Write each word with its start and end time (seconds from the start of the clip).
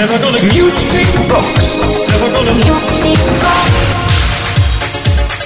Music 0.00 1.28
Box. 1.28 1.76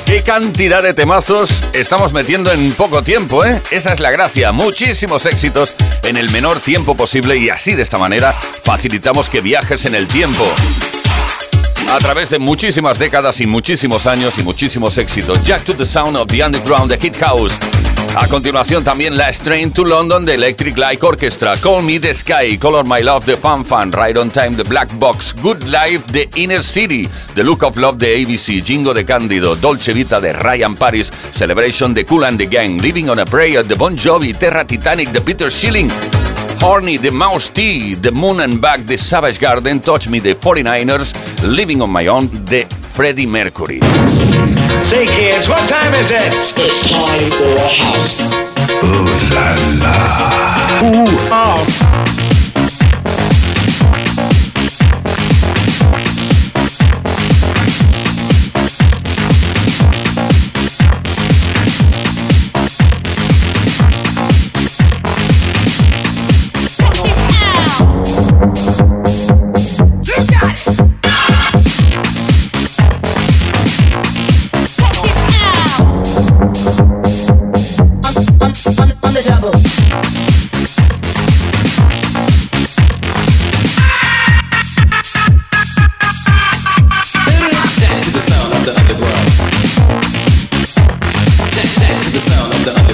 ¿Qué 0.07 0.23
cantidad 0.23 0.80
de 0.80 0.95
temazos 0.95 1.50
estamos 1.73 2.12
metiendo 2.12 2.53
en 2.53 2.71
poco 2.71 3.03
tiempo, 3.03 3.45
eh? 3.45 3.61
Esa 3.72 3.95
es 3.95 3.98
la 3.98 4.12
gracia. 4.12 4.53
Muchísimos 4.53 5.27
éxitos 5.27 5.75
en 6.04 6.17
el 6.17 6.30
menor 6.30 6.61
tiempo 6.61 6.96
posible 6.96 7.37
y 7.37 7.51
así 7.51 7.75
de 7.75 7.82
esta 7.82 7.98
manera 7.98 8.32
facilitamos 8.62 9.29
que 9.29 9.40
viajes 9.40 9.86
en 9.86 9.96
el 9.96 10.07
tiempo. 10.07 10.45
A 11.93 11.98
través 11.98 12.30
de 12.30 12.39
muchísimas 12.39 12.98
décadas 12.98 13.41
y 13.41 13.46
muchísimos 13.46 14.07
años 14.07 14.35
y 14.39 14.43
muchísimos 14.43 14.98
éxitos. 14.98 15.43
Jack 15.45 15.64
to 15.64 15.75
the 15.75 15.87
Sound 15.87 16.17
of 16.17 16.27
the 16.29 16.45
Underground 16.45 16.91
de 16.91 16.99
Kid 16.99 17.14
House. 17.21 17.53
A 18.17 18.29
continuación 18.29 18.85
también 18.85 19.17
Last 19.17 19.43
Train 19.43 19.73
to 19.73 19.85
London 19.85 20.25
de 20.25 20.35
Electric 20.35 20.79
Light 20.79 21.03
Orchestra, 21.03 21.57
Call 21.57 21.82
Me 21.82 21.99
the 21.99 22.14
Sky, 22.14 22.57
Color 22.59 22.85
My 22.85 23.03
Love 23.03 23.27
de 23.27 23.36
Fan 23.36 23.64
Fan, 23.64 23.91
Right 23.93 24.17
on 24.17 24.31
Time 24.31 24.50
de 24.50 24.62
Black 24.62 24.89
Box, 24.99 25.35
Good 25.43 25.64
Life 25.64 26.13
de 26.13 26.29
Inner 26.36 26.63
City, 26.63 27.08
The 27.35 27.43
Look 27.43 27.64
of 27.64 27.77
Love 27.77 27.99
de 27.99 28.22
ABC, 28.22 28.64
Jingo 28.64 28.94
de 28.94 29.05
Cándido, 29.05 29.57
Dolce 29.57 29.93
Vita 29.93 30.21
de 30.21 30.32
Ryan 30.32 30.77
Paris, 30.77 31.13
Celebration 31.32 31.93
de 31.93 32.05
Cool 32.05 32.25
and 32.25 32.39
the 32.39 32.47
Gang, 32.48 32.80
Living 32.80 33.08
on 33.08 33.19
a 33.19 33.25
Prayer 33.25 33.64
de 33.64 33.75
Bon 33.75 33.97
Jovi, 33.97 34.33
Terra 34.33 34.64
Titanic 34.64 35.11
de 35.11 35.20
Peter 35.20 35.50
Schilling, 35.50 35.91
Horny 36.64 36.97
de 36.97 37.11
Mouse 37.11 37.50
T, 37.50 37.95
The 37.95 38.11
Moon 38.11 38.41
and 38.41 38.59
Back 38.59 38.86
The 38.86 38.97
Savage 38.97 39.39
Garden, 39.39 39.81
Touch 39.81 40.09
Me 40.09 40.19
The 40.19 40.34
49ers, 40.34 41.12
Living 41.42 41.83
on 41.83 41.91
My 41.91 42.06
Own 42.06 42.27
The 42.47 42.64
Freddie 42.95 43.27
Mercury. 43.27 43.81
Say, 44.83 45.05
kids, 45.05 45.47
what 45.47 45.69
time 45.69 45.92
is 45.92 46.11
it? 46.11 46.33
It's 46.33 46.89
time 46.91 47.31
for 47.33 47.55
a 47.55 47.69
house. 47.69 48.19
Ooh 48.83 49.05
la 49.34 49.55
la. 49.78 49.95
Ooh, 50.89 51.06
oh. 51.31 52.33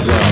the. 0.05 0.30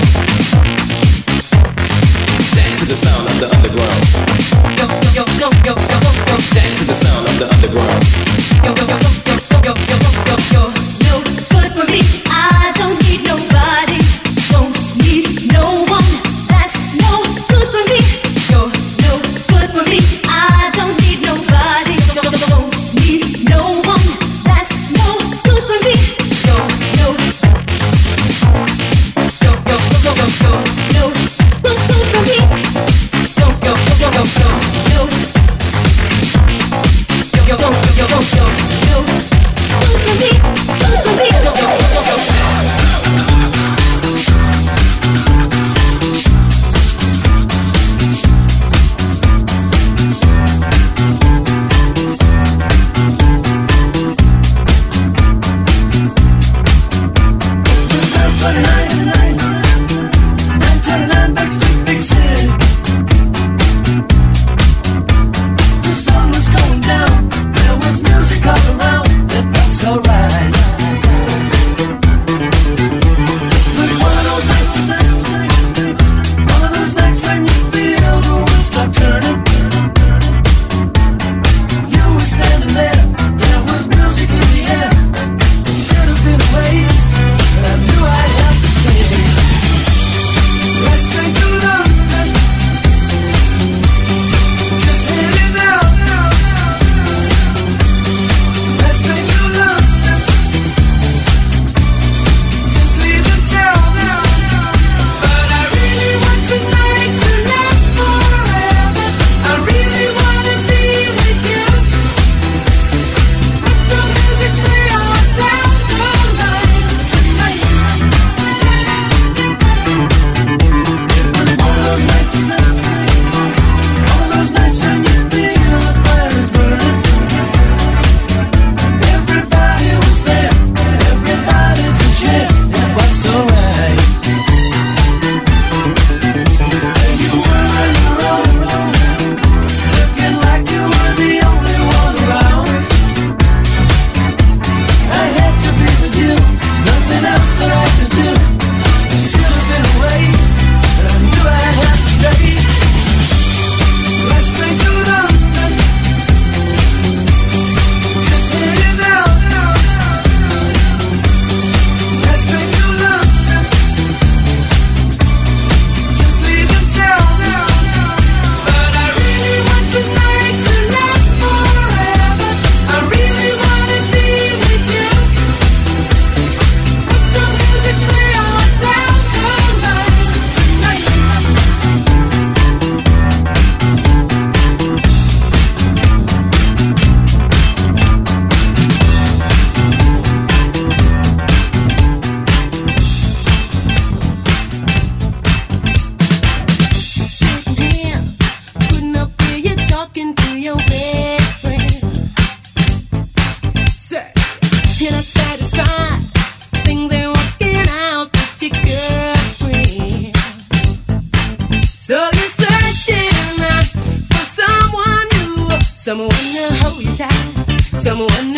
someone 218.10 218.49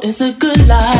It's 0.00 0.20
a 0.20 0.32
good 0.32 0.66
life. 0.68 0.91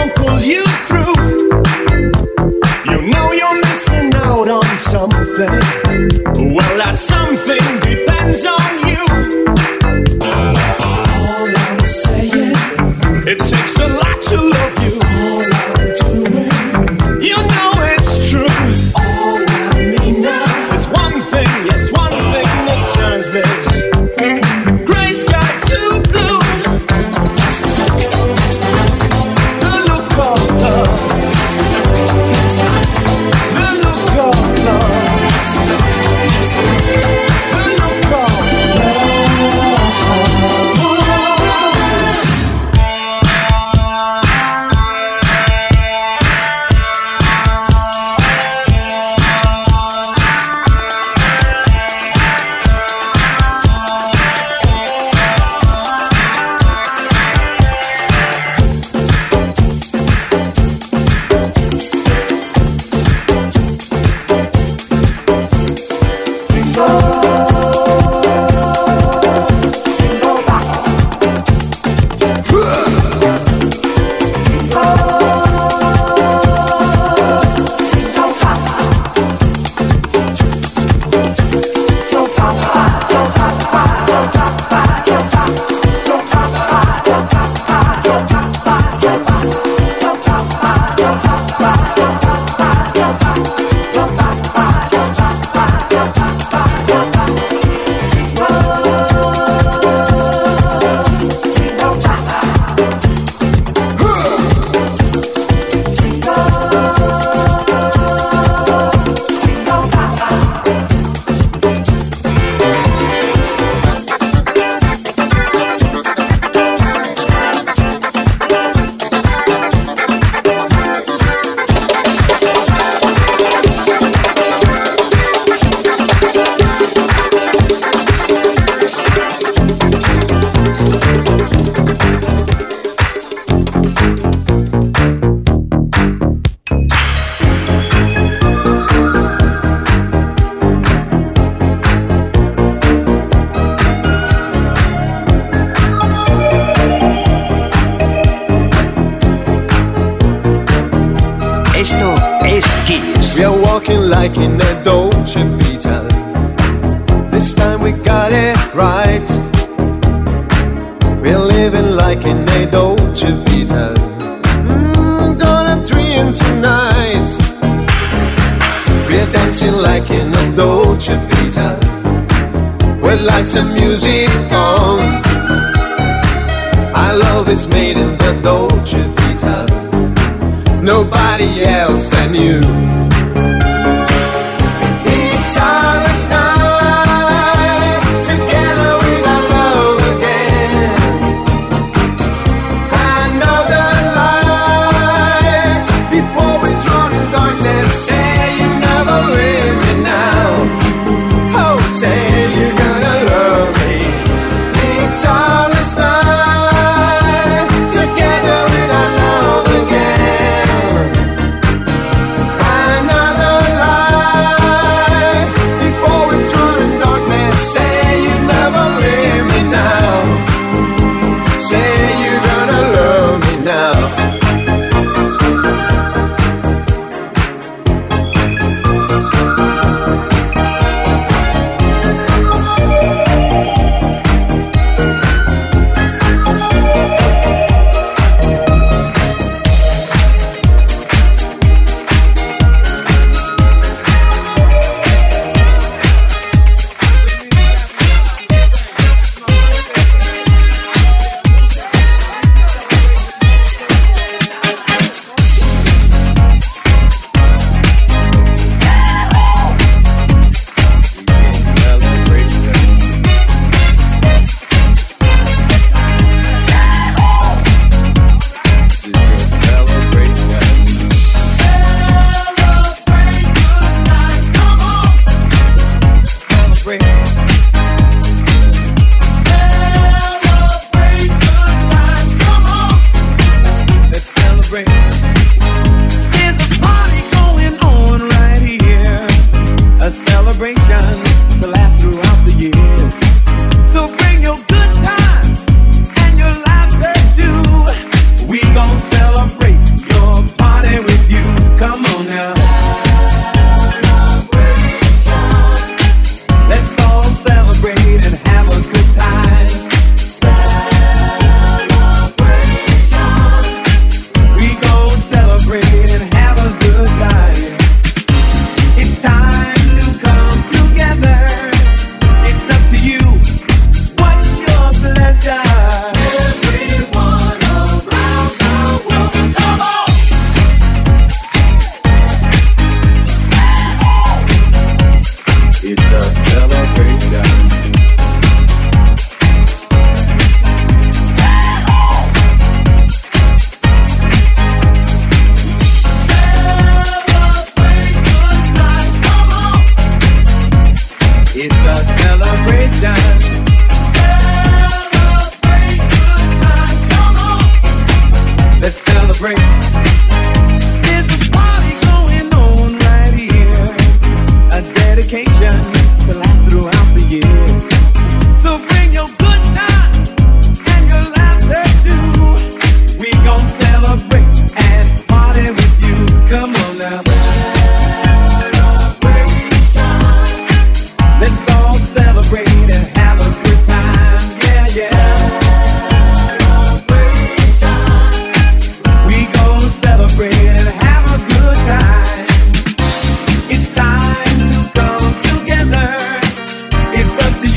Uncle 0.00 0.40
you. 0.40 0.69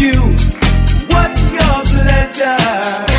you. 0.03 0.21
What's 1.07 1.53
your 1.53 1.77
pleasure? 1.85 3.12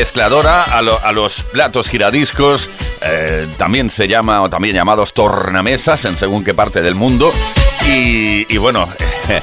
Mezcladora, 0.00 0.62
a, 0.62 1.12
los 1.12 1.42
platos 1.52 1.90
giradiscos, 1.90 2.70
eh, 3.02 3.46
también 3.58 3.90
se 3.90 4.08
llama, 4.08 4.40
o 4.40 4.48
también 4.48 4.74
llamados 4.74 5.12
tornamesas 5.12 6.06
en 6.06 6.16
según 6.16 6.42
qué 6.42 6.54
parte 6.54 6.80
del 6.80 6.94
mundo. 6.94 7.30
Y, 7.86 8.56
bueno, 8.56 8.88
eh, 9.28 9.42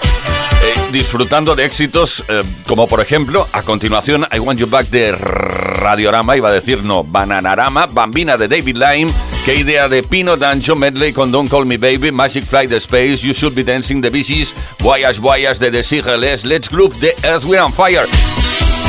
disfrutando 0.91 1.55
de 1.55 1.63
éxitos 1.63 2.23
eh, 2.27 2.41
como 2.65 2.87
por 2.87 3.01
ejemplo, 3.01 3.47
a 3.53 3.61
continuación, 3.61 4.25
I 4.33 4.39
Want 4.39 4.59
You 4.59 4.65
Back 4.65 4.87
de 4.87 5.11
Radiorama, 5.11 6.35
iba 6.35 6.49
a 6.49 6.53
decir 6.53 6.83
no, 6.83 7.03
Bananarama, 7.03 7.85
Bambina 7.85 8.35
de 8.35 8.47
David 8.47 8.77
Lime, 8.77 9.11
qué 9.45 9.57
idea 9.57 9.87
de 9.87 10.01
Pino 10.01 10.37
Dancho, 10.37 10.75
Medley 10.75 11.13
con 11.13 11.31
Don't 11.31 11.51
Call 11.51 11.67
Me 11.67 11.77
Baby, 11.77 12.11
Magic 12.11 12.45
Flight 12.45 12.71
the 12.71 12.77
Space, 12.77 13.17
You 13.17 13.33
Should 13.33 13.53
Be 13.53 13.63
Dancing 13.63 14.01
the 14.01 14.09
Beaches, 14.09 14.51
Voyage 14.79 15.19
Voyage 15.19 15.59
de 15.59 15.69
The 15.69 15.83
Sigilles, 15.83 16.43
Let's 16.43 16.67
Groove 16.67 16.99
de 16.99 17.15
Earth, 17.21 17.43
Wind 17.43 17.75
Fire. 17.75 18.07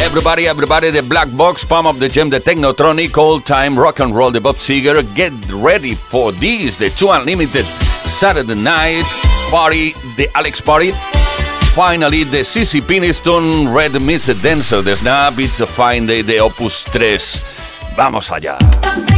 Everybody, 0.01 0.49
everybody, 0.49 0.91
the 0.91 1.03
Black 1.03 1.29
Box, 1.37 1.65
Palm 1.65 1.87
of 1.87 1.99
the 1.99 2.09
Gem, 2.09 2.31
the 2.31 2.41
Technotronic, 2.41 3.17
Old 3.17 3.45
Time, 3.45 3.79
Rock 3.79 4.01
and 4.01 4.15
Roll, 4.15 4.31
the 4.31 4.41
Bob 4.41 4.57
Seger. 4.57 5.03
Get 5.15 5.33
ready 5.51 5.95
for 5.95 6.33
this, 6.33 6.77
the 6.77 6.91
Two 6.91 7.11
Unlimited 7.11 7.65
Saturday 7.65 8.55
Night 8.55 9.05
Party, 9.51 9.93
the 10.17 10.29
Alex 10.35 10.61
Party. 10.61 10.93
Finally, 11.75 12.25
the 12.25 12.39
CC 12.39 12.81
Piniston 12.81 13.73
Red 13.75 14.01
Mist 14.01 14.43
Dancer, 14.43 14.83
the 14.83 14.97
Snap, 14.97 15.39
It's 15.39 15.61
a 15.61 15.67
Fine 15.67 16.07
Day 16.07 16.23
de 16.23 16.41
Opus 16.41 16.85
3. 16.85 17.41
Vamos 17.97 18.31
allá. 18.31 19.18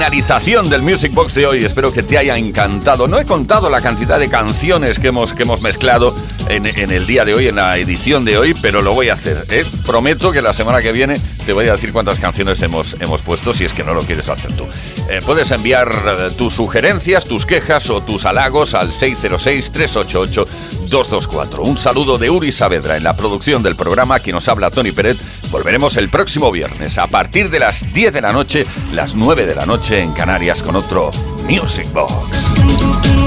finalización 0.00 0.70
del 0.70 0.80
Music 0.80 1.12
Box 1.12 1.34
de 1.34 1.46
hoy. 1.46 1.62
Espero 1.62 1.92
que 1.92 2.02
te 2.02 2.16
haya 2.16 2.38
encantado. 2.38 3.06
No 3.06 3.18
he 3.18 3.26
contado 3.26 3.68
la 3.68 3.82
cantidad 3.82 4.18
de 4.18 4.30
canciones 4.30 4.98
que 4.98 5.08
hemos, 5.08 5.34
que 5.34 5.42
hemos 5.42 5.60
mezclado 5.60 6.14
en, 6.48 6.64
el 6.64 7.06
día 7.06 7.26
de 7.26 7.34
hoy, 7.34 7.48
en 7.48 7.56
la 7.56 7.76
edición 7.76 8.24
de 8.24 8.38
hoy, 8.38 8.54
pero 8.62 8.80
lo 8.80 8.94
voy 8.94 9.10
a 9.10 9.12
hacer. 9.12 9.44
¿eh? 9.50 9.66
Prometo 9.84 10.32
que 10.32 10.40
la 10.40 10.54
semana 10.54 10.80
que 10.80 10.90
viene 10.90 11.20
te 11.44 11.52
voy 11.52 11.68
a 11.68 11.72
decir 11.72 11.92
cuántas 11.92 12.18
canciones 12.18 12.62
hemos, 12.62 12.98
hemos 12.98 13.20
puesto 13.20 13.52
si 13.52 13.66
es 13.66 13.74
que 13.74 13.84
no 13.84 13.92
lo 13.92 14.00
quieres 14.00 14.30
hacer 14.30 14.50
tú. 14.54 14.64
Eh, 15.10 15.20
puedes 15.24 15.50
enviar 15.50 15.92
eh, 15.92 16.30
tus 16.34 16.54
sugerencias, 16.54 17.26
tus 17.26 17.44
quejas 17.44 17.90
o 17.90 18.00
tus 18.00 18.24
halagos 18.24 18.72
al 18.72 18.92
606-388-224. 18.92 21.58
Un 21.58 21.76
saludo 21.76 22.16
de 22.16 22.30
Uri 22.30 22.52
Saavedra 22.52 22.96
en 22.96 23.04
la 23.04 23.18
producción 23.18 23.62
del 23.62 23.76
programa. 23.76 24.14
Aquí 24.14 24.32
nos 24.32 24.48
habla 24.48 24.70
Tony 24.70 24.92
Peret. 24.92 25.18
Volveremos 25.50 25.96
el 25.96 26.08
próximo 26.08 26.52
viernes 26.52 26.96
a 26.98 27.08
partir 27.08 27.50
de 27.50 27.58
las 27.58 27.92
10 27.92 28.12
de 28.12 28.20
la 28.20 28.32
noche, 28.32 28.64
las 28.92 29.14
9 29.14 29.46
de 29.46 29.54
la 29.54 29.66
noche 29.66 30.00
en 30.00 30.12
Canarias 30.12 30.62
con 30.62 30.76
otro 30.76 31.10
Music 31.48 31.86
Box. 31.92 33.19